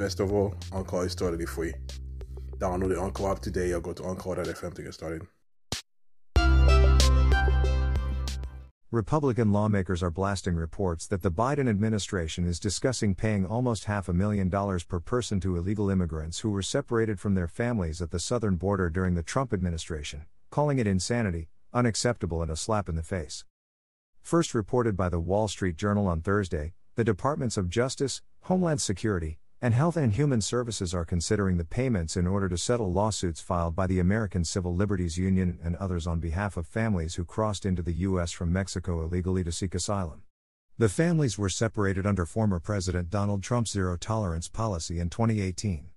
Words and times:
Best 0.00 0.18
of 0.18 0.32
all, 0.32 0.54
Anchor 0.72 1.04
is 1.04 1.14
totally 1.14 1.44
free. 1.44 1.74
Download 2.56 2.88
the 2.88 2.98
Anchor 2.98 3.30
app 3.30 3.40
today 3.40 3.72
or 3.72 3.82
go 3.82 3.92
to 3.92 4.06
Anchor.fm 4.06 4.72
to 4.72 4.82
get 4.82 4.94
started. 4.94 5.26
Republican 8.90 9.52
lawmakers 9.52 10.02
are 10.02 10.10
blasting 10.10 10.54
reports 10.54 11.06
that 11.06 11.20
the 11.20 11.30
Biden 11.30 11.68
administration 11.68 12.46
is 12.46 12.58
discussing 12.58 13.14
paying 13.14 13.44
almost 13.44 13.84
half 13.84 14.08
a 14.08 14.14
million 14.14 14.48
dollars 14.48 14.84
per 14.84 15.00
person 15.00 15.38
to 15.40 15.58
illegal 15.58 15.90
immigrants 15.90 16.38
who 16.38 16.48
were 16.48 16.62
separated 16.62 17.20
from 17.20 17.34
their 17.34 17.46
families 17.46 18.00
at 18.00 18.10
the 18.10 18.18
southern 18.18 18.56
border 18.56 18.88
during 18.88 19.16
the 19.16 19.22
Trump 19.22 19.52
administration, 19.52 20.24
calling 20.48 20.78
it 20.78 20.86
insanity, 20.86 21.50
unacceptable, 21.74 22.40
and 22.40 22.50
a 22.50 22.56
slap 22.56 22.88
in 22.88 22.96
the 22.96 23.02
face. 23.02 23.44
First 24.22 24.54
reported 24.54 24.96
by 24.96 25.10
the 25.10 25.20
Wall 25.20 25.46
Street 25.46 25.76
Journal 25.76 26.08
on 26.08 26.22
Thursday, 26.22 26.72
the 26.94 27.04
Departments 27.04 27.58
of 27.58 27.68
Justice, 27.68 28.22
Homeland 28.44 28.80
Security, 28.80 29.40
and 29.62 29.74
Health 29.74 29.98
and 29.98 30.14
Human 30.14 30.40
Services 30.40 30.94
are 30.94 31.04
considering 31.04 31.58
the 31.58 31.66
payments 31.66 32.16
in 32.16 32.26
order 32.26 32.48
to 32.48 32.56
settle 32.56 32.90
lawsuits 32.90 33.42
filed 33.42 33.76
by 33.76 33.86
the 33.86 33.98
American 33.98 34.42
Civil 34.42 34.74
Liberties 34.74 35.18
Union 35.18 35.58
and 35.62 35.76
others 35.76 36.06
on 36.06 36.18
behalf 36.18 36.56
of 36.56 36.66
families 36.66 37.16
who 37.16 37.26
crossed 37.26 37.66
into 37.66 37.82
the 37.82 37.92
U.S. 38.08 38.32
from 38.32 38.54
Mexico 38.54 39.02
illegally 39.02 39.44
to 39.44 39.52
seek 39.52 39.74
asylum. 39.74 40.22
The 40.78 40.88
families 40.88 41.36
were 41.36 41.50
separated 41.50 42.06
under 42.06 42.24
former 42.24 42.58
President 42.58 43.10
Donald 43.10 43.42
Trump's 43.42 43.72
zero 43.72 43.98
tolerance 43.98 44.48
policy 44.48 44.98
in 44.98 45.10
2018. 45.10 45.90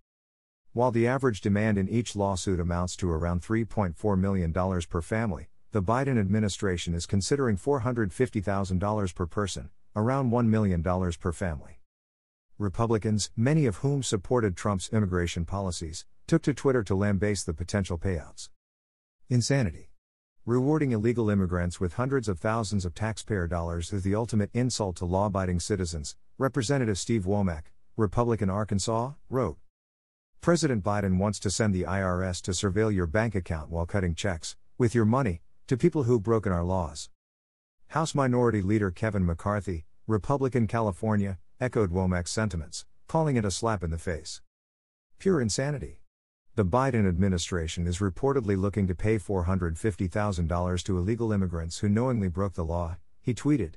While 0.73 0.91
the 0.91 1.07
average 1.07 1.39
demand 1.39 1.77
in 1.77 1.87
each 1.87 2.17
lawsuit 2.17 2.59
amounts 2.59 2.97
to 2.97 3.09
around 3.09 3.43
$3.4 3.43 4.19
million 4.19 4.51
per 4.89 5.01
family, 5.01 5.47
the 5.71 5.81
Biden 5.81 6.19
administration 6.19 6.93
is 6.93 7.05
considering 7.05 7.55
$450,000 7.55 9.15
per 9.15 9.25
person, 9.25 9.69
around 9.95 10.31
$1 10.31 10.47
million 10.47 10.83
per 10.83 11.31
family. 11.31 11.79
Republicans, 12.63 13.29
many 13.35 13.65
of 13.65 13.77
whom 13.77 14.01
supported 14.01 14.55
Trump's 14.55 14.89
immigration 14.93 15.43
policies, 15.43 16.05
took 16.27 16.41
to 16.43 16.53
Twitter 16.53 16.81
to 16.81 16.95
lambaste 16.95 17.45
the 17.45 17.53
potential 17.53 17.97
payouts. 17.97 18.47
Insanity. 19.29 19.91
Rewarding 20.45 20.93
illegal 20.93 21.29
immigrants 21.29 21.81
with 21.81 21.95
hundreds 21.95 22.29
of 22.29 22.39
thousands 22.39 22.85
of 22.85 22.95
taxpayer 22.95 23.47
dollars 23.47 23.91
is 23.91 24.03
the 24.03 24.15
ultimate 24.15 24.49
insult 24.53 24.95
to 24.95 25.05
law 25.05 25.25
abiding 25.25 25.59
citizens, 25.59 26.15
Representative 26.37 26.97
Steve 26.97 27.25
Womack, 27.25 27.63
Republican 27.97 28.49
Arkansas, 28.49 29.11
wrote. 29.29 29.57
President 30.39 30.83
Biden 30.83 31.17
wants 31.17 31.39
to 31.39 31.51
send 31.51 31.75
the 31.75 31.83
IRS 31.83 32.41
to 32.43 32.51
surveil 32.51 32.93
your 32.93 33.07
bank 33.07 33.35
account 33.35 33.69
while 33.69 33.85
cutting 33.85 34.15
checks, 34.15 34.55
with 34.77 34.95
your 34.95 35.05
money, 35.05 35.41
to 35.67 35.75
people 35.75 36.03
who've 36.03 36.23
broken 36.23 36.53
our 36.53 36.63
laws. 36.63 37.09
House 37.87 38.15
Minority 38.15 38.61
Leader 38.61 38.89
Kevin 38.89 39.25
McCarthy, 39.25 39.85
Republican 40.07 40.67
California, 40.67 41.39
echoed 41.59 41.91
Womack's 41.91 42.31
sentiments, 42.31 42.85
calling 43.07 43.35
it 43.35 43.45
a 43.45 43.51
slap 43.51 43.83
in 43.83 43.91
the 43.91 43.97
face. 43.97 44.41
Pure 45.19 45.41
insanity. 45.41 45.99
The 46.55 46.65
Biden 46.65 47.07
administration 47.07 47.87
is 47.87 47.99
reportedly 47.99 48.55
looking 48.55 48.87
to 48.87 48.95
pay 48.95 49.17
$450,000 49.17 50.83
to 50.83 50.97
illegal 50.97 51.31
immigrants 51.31 51.79
who 51.79 51.89
knowingly 51.89 52.27
broke 52.27 52.53
the 52.53 52.63
law, 52.65 52.97
he 53.21 53.33
tweeted. 53.33 53.75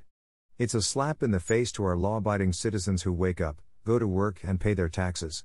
It's 0.57 0.73
a 0.73 0.81
slap 0.81 1.23
in 1.23 1.31
the 1.31 1.39
face 1.39 1.71
to 1.73 1.83
our 1.85 1.95
law 1.95 2.17
abiding 2.17 2.53
citizens 2.53 3.03
who 3.03 3.13
wake 3.13 3.41
up, 3.41 3.61
go 3.85 3.97
to 3.97 4.07
work, 4.07 4.41
and 4.43 4.59
pay 4.59 4.73
their 4.73 4.89
taxes. 4.89 5.43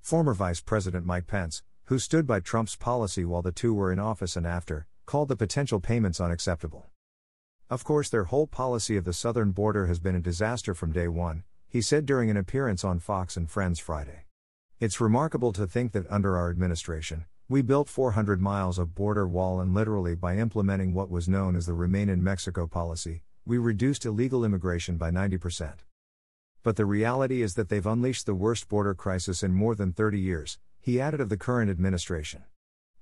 Former 0.00 0.34
Vice 0.34 0.60
President 0.60 1.04
Mike 1.04 1.26
Pence, 1.26 1.62
who 1.86 1.98
stood 1.98 2.26
by 2.26 2.40
Trump's 2.40 2.76
policy 2.76 3.24
while 3.24 3.42
the 3.42 3.52
two 3.52 3.74
were 3.74 3.92
in 3.92 3.98
office 3.98 4.36
and 4.36 4.46
after, 4.46 4.86
called 5.04 5.28
the 5.28 5.36
potential 5.36 5.80
payments 5.80 6.20
unacceptable. 6.20 6.86
Of 7.68 7.82
course, 7.82 8.08
their 8.08 8.24
whole 8.24 8.46
policy 8.46 8.96
of 8.96 9.04
the 9.04 9.12
southern 9.12 9.50
border 9.50 9.86
has 9.86 9.98
been 9.98 10.14
a 10.14 10.20
disaster 10.20 10.72
from 10.72 10.92
day 10.92 11.08
one, 11.08 11.42
he 11.68 11.82
said 11.82 12.06
during 12.06 12.30
an 12.30 12.36
appearance 12.36 12.84
on 12.84 13.00
Fox 13.00 13.36
and 13.36 13.50
Friends 13.50 13.80
Friday. 13.80 14.26
It's 14.78 15.00
remarkable 15.00 15.52
to 15.54 15.66
think 15.66 15.90
that 15.90 16.08
under 16.08 16.36
our 16.36 16.48
administration, 16.48 17.24
we 17.48 17.62
built 17.62 17.88
400 17.88 18.40
miles 18.40 18.78
of 18.78 18.94
border 18.94 19.26
wall 19.26 19.58
and 19.58 19.74
literally 19.74 20.14
by 20.14 20.36
implementing 20.36 20.94
what 20.94 21.10
was 21.10 21.28
known 21.28 21.56
as 21.56 21.66
the 21.66 21.72
Remain 21.72 22.08
in 22.08 22.22
Mexico 22.22 22.68
policy, 22.68 23.22
we 23.44 23.58
reduced 23.58 24.06
illegal 24.06 24.44
immigration 24.44 24.96
by 24.96 25.10
90%. 25.10 25.78
But 26.62 26.76
the 26.76 26.86
reality 26.86 27.42
is 27.42 27.54
that 27.54 27.68
they've 27.68 27.84
unleashed 27.84 28.26
the 28.26 28.34
worst 28.34 28.68
border 28.68 28.94
crisis 28.94 29.42
in 29.42 29.52
more 29.52 29.74
than 29.74 29.92
30 29.92 30.20
years, 30.20 30.60
he 30.80 31.00
added 31.00 31.20
of 31.20 31.30
the 31.30 31.36
current 31.36 31.68
administration. 31.68 32.44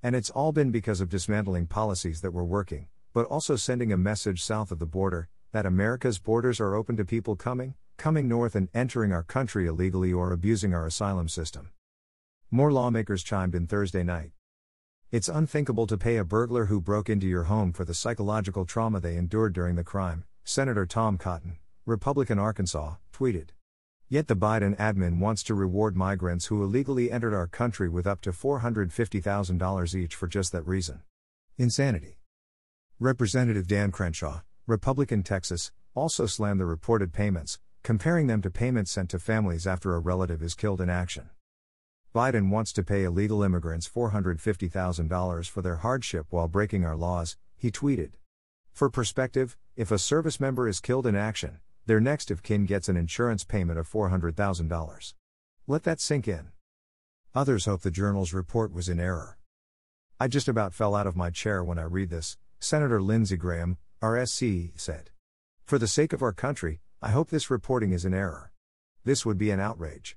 And 0.02 0.16
it's 0.16 0.30
all 0.30 0.52
been 0.52 0.70
because 0.70 1.02
of 1.02 1.10
dismantling 1.10 1.66
policies 1.66 2.22
that 2.22 2.32
were 2.32 2.44
working, 2.44 2.88
but 3.14 3.26
also 3.26 3.54
sending 3.54 3.92
a 3.92 3.96
message 3.96 4.42
south 4.42 4.72
of 4.72 4.80
the 4.80 4.86
border 4.86 5.28
that 5.52 5.64
America's 5.64 6.18
borders 6.18 6.58
are 6.58 6.74
open 6.74 6.96
to 6.96 7.04
people 7.04 7.36
coming, 7.36 7.74
coming 7.96 8.26
north 8.26 8.56
and 8.56 8.68
entering 8.74 9.12
our 9.12 9.22
country 9.22 9.68
illegally 9.68 10.12
or 10.12 10.32
abusing 10.32 10.74
our 10.74 10.84
asylum 10.84 11.28
system. 11.28 11.70
More 12.50 12.72
lawmakers 12.72 13.22
chimed 13.22 13.54
in 13.54 13.68
Thursday 13.68 14.02
night. 14.02 14.32
It's 15.12 15.28
unthinkable 15.28 15.86
to 15.86 15.96
pay 15.96 16.16
a 16.16 16.24
burglar 16.24 16.64
who 16.64 16.80
broke 16.80 17.08
into 17.08 17.28
your 17.28 17.44
home 17.44 17.72
for 17.72 17.84
the 17.84 17.94
psychological 17.94 18.64
trauma 18.64 18.98
they 18.98 19.16
endured 19.16 19.52
during 19.52 19.76
the 19.76 19.84
crime, 19.84 20.24
Senator 20.42 20.84
Tom 20.84 21.16
Cotton, 21.16 21.58
Republican 21.86 22.40
Arkansas, 22.40 22.96
tweeted. 23.12 23.50
Yet 24.08 24.26
the 24.26 24.34
Biden 24.34 24.76
admin 24.76 25.20
wants 25.20 25.44
to 25.44 25.54
reward 25.54 25.96
migrants 25.96 26.46
who 26.46 26.64
illegally 26.64 27.12
entered 27.12 27.32
our 27.32 27.46
country 27.46 27.88
with 27.88 28.08
up 28.08 28.22
to 28.22 28.32
$450,000 28.32 29.94
each 29.94 30.16
for 30.16 30.26
just 30.26 30.50
that 30.50 30.66
reason. 30.66 31.02
Insanity. 31.56 32.18
Representative 33.00 33.66
Dan 33.66 33.90
Crenshaw, 33.90 34.42
Republican 34.68 35.24
Texas, 35.24 35.72
also 35.96 36.26
slammed 36.26 36.60
the 36.60 36.64
reported 36.64 37.12
payments, 37.12 37.58
comparing 37.82 38.28
them 38.28 38.40
to 38.40 38.50
payments 38.50 38.92
sent 38.92 39.10
to 39.10 39.18
families 39.18 39.66
after 39.66 39.96
a 39.96 39.98
relative 39.98 40.40
is 40.40 40.54
killed 40.54 40.80
in 40.80 40.88
action. 40.88 41.28
Biden 42.14 42.50
wants 42.50 42.72
to 42.74 42.84
pay 42.84 43.02
illegal 43.02 43.42
immigrants 43.42 43.88
$450,000 43.88 45.50
for 45.50 45.60
their 45.60 45.76
hardship 45.76 46.26
while 46.30 46.46
breaking 46.46 46.84
our 46.84 46.94
laws, 46.94 47.36
he 47.56 47.72
tweeted. 47.72 48.12
For 48.72 48.88
perspective, 48.88 49.56
if 49.74 49.90
a 49.90 49.98
service 49.98 50.38
member 50.38 50.68
is 50.68 50.78
killed 50.78 51.04
in 51.04 51.16
action, 51.16 51.58
their 51.86 52.00
next 52.00 52.30
of 52.30 52.44
kin 52.44 52.64
gets 52.64 52.88
an 52.88 52.96
insurance 52.96 53.42
payment 53.42 53.76
of 53.76 53.90
$400,000. 53.90 55.14
Let 55.66 55.82
that 55.82 56.00
sink 56.00 56.28
in. 56.28 56.52
Others 57.34 57.64
hope 57.64 57.82
the 57.82 57.90
journal's 57.90 58.32
report 58.32 58.72
was 58.72 58.88
in 58.88 59.00
error. 59.00 59.36
I 60.20 60.28
just 60.28 60.46
about 60.46 60.72
fell 60.72 60.94
out 60.94 61.08
of 61.08 61.16
my 61.16 61.30
chair 61.30 61.64
when 61.64 61.80
I 61.80 61.82
read 61.82 62.10
this, 62.10 62.36
Senator 62.64 63.02
Lindsey 63.02 63.36
Graham, 63.36 63.76
RSC, 64.00 64.72
said. 64.74 65.10
For 65.66 65.78
the 65.78 65.86
sake 65.86 66.14
of 66.14 66.22
our 66.22 66.32
country, 66.32 66.80
I 67.02 67.10
hope 67.10 67.28
this 67.28 67.50
reporting 67.50 67.92
is 67.92 68.06
in 68.06 68.14
error. 68.14 68.52
This 69.04 69.26
would 69.26 69.36
be 69.36 69.50
an 69.50 69.60
outrage. 69.60 70.16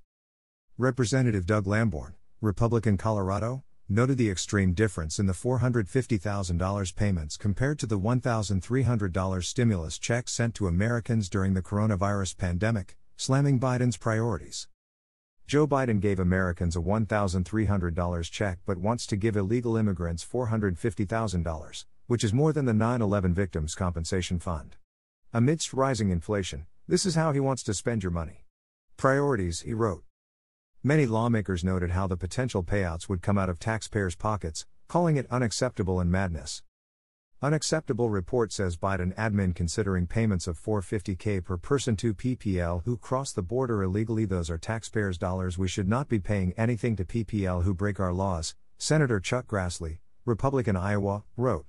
Representative 0.77 1.45
Doug 1.45 1.67
Lamborn, 1.67 2.13
Republican 2.39 2.95
Colorado, 2.95 3.65
noted 3.89 4.17
the 4.17 4.29
extreme 4.29 4.71
difference 4.71 5.19
in 5.19 5.25
the 5.25 5.33
$450,000 5.33 6.95
payments 6.95 7.35
compared 7.35 7.79
to 7.79 7.85
the 7.85 7.99
$1,300 7.99 9.43
stimulus 9.43 9.99
check 9.99 10.29
sent 10.29 10.55
to 10.55 10.67
Americans 10.67 11.27
during 11.27 11.53
the 11.53 11.61
coronavirus 11.61 12.37
pandemic, 12.37 12.95
slamming 13.17 13.59
Biden's 13.59 13.97
priorities. 13.97 14.69
Joe 15.47 15.67
Biden 15.67 15.99
gave 15.99 16.17
Americans 16.17 16.77
a 16.77 16.79
$1,300 16.79 18.31
check 18.31 18.59
but 18.65 18.77
wants 18.77 19.05
to 19.07 19.17
give 19.17 19.35
illegal 19.35 19.75
immigrants 19.75 20.25
$450,000, 20.25 21.85
which 22.07 22.23
is 22.23 22.33
more 22.33 22.53
than 22.53 22.65
the 22.65 22.73
9 22.73 23.01
11 23.01 23.33
Victims 23.33 23.75
Compensation 23.75 24.39
Fund. 24.39 24.77
Amidst 25.33 25.73
rising 25.73 26.09
inflation, 26.09 26.65
this 26.87 27.05
is 27.05 27.15
how 27.15 27.33
he 27.33 27.39
wants 27.39 27.63
to 27.63 27.73
spend 27.73 28.01
your 28.01 28.13
money. 28.13 28.45
Priorities, 28.95 29.61
he 29.61 29.73
wrote. 29.73 30.03
Many 30.81 31.05
lawmakers 31.05 31.65
noted 31.65 31.91
how 31.91 32.07
the 32.07 32.15
potential 32.15 32.63
payouts 32.63 33.09
would 33.09 33.21
come 33.21 33.37
out 33.37 33.49
of 33.49 33.59
taxpayers' 33.59 34.15
pockets, 34.15 34.65
calling 34.87 35.17
it 35.17 35.27
unacceptable 35.29 35.99
and 35.99 36.09
madness. 36.09 36.63
Unacceptable 37.41 38.09
report 38.09 38.51
says 38.51 38.77
Biden 38.77 39.13
admin 39.15 39.53
considering 39.53 40.07
payments 40.07 40.47
of 40.47 40.57
450k 40.57 41.43
per 41.43 41.57
person 41.57 41.95
to 41.97 42.13
PPL 42.13 42.83
who 42.85 42.97
cross 42.97 43.31
the 43.31 43.43
border 43.43 43.83
illegally 43.83 44.25
those 44.25 44.49
are 44.49 44.57
taxpayers 44.57 45.17
dollars 45.17 45.57
we 45.57 45.67
should 45.67 45.87
not 45.87 46.07
be 46.07 46.19
paying 46.19 46.53
anything 46.57 46.95
to 46.95 47.05
PPL 47.05 47.63
who 47.63 47.75
break 47.75 47.99
our 47.99 48.13
laws, 48.13 48.55
Senator 48.77 49.19
Chuck 49.19 49.45
Grassley, 49.45 49.99
Republican 50.25 50.75
Iowa, 50.75 51.25
wrote. 51.35 51.67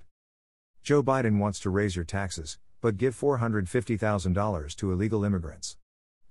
Joe 0.89 1.03
Biden 1.03 1.37
wants 1.37 1.59
to 1.59 1.69
raise 1.69 1.95
your 1.95 2.03
taxes, 2.03 2.57
but 2.81 2.97
give 2.97 3.15
$450,000 3.15 4.75
to 4.75 4.91
illegal 4.91 5.23
immigrants. 5.23 5.77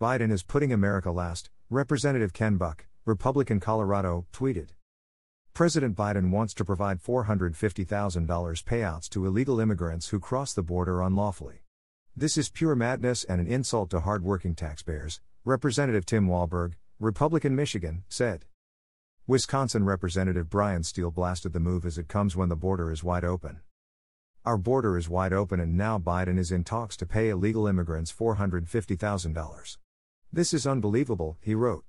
Biden 0.01 0.33
is 0.33 0.43
putting 0.43 0.73
America 0.73 1.13
last, 1.13 1.49
Representative 1.71 2.33
Ken 2.33 2.57
Buck, 2.57 2.89
Republican 3.05 3.61
Colorado, 3.61 4.27
tweeted. 4.33 4.71
President 5.55 5.95
Biden 5.95 6.31
wants 6.31 6.55
to 6.55 6.65
provide 6.65 7.01
$450,000 7.01 8.65
payouts 8.65 9.09
to 9.11 9.27
illegal 9.27 9.61
immigrants 9.61 10.09
who 10.09 10.19
cross 10.19 10.53
the 10.53 10.65
border 10.65 11.03
unlawfully. 11.03 11.63
This 12.17 12.37
is 12.37 12.51
pure 12.51 12.75
madness 12.75 13.23
and 13.23 13.41
an 13.41 13.47
insult 13.47 13.91
to 13.91 14.01
hardworking 14.01 14.57
taxpayers, 14.57 15.21
Representative 15.45 16.05
Tim 16.05 16.27
Walberg, 16.27 16.73
Republican 16.99 17.55
Michigan, 17.55 18.03
said. 18.09 18.45
Wisconsin 19.25 19.85
Representative 19.85 20.51
Bryan 20.51 20.83
Steil 20.83 21.13
blasted 21.13 21.53
the 21.53 21.61
move 21.61 21.87
as 21.87 21.97
it 21.97 22.09
comes 22.09 22.35
when 22.35 22.49
the 22.49 22.57
border 22.57 22.91
is 22.91 23.05
wide 23.05 23.23
open. 23.23 23.61
Our 24.45 24.57
border 24.57 24.97
is 24.97 25.09
wide 25.09 25.33
open 25.33 25.61
and 25.61 25.77
now 25.77 25.99
Biden 25.99 26.39
is 26.39 26.53
in 26.53 26.65
talks 26.65 26.97
to 26.99 27.07
pay 27.07 27.29
illegal 27.29 27.67
immigrants 27.67 28.13
$450,000. 28.13 29.77
This 30.33 30.55
is 30.55 30.67
unbelievable, 30.67 31.37
he 31.41 31.55
wrote. 31.55 31.85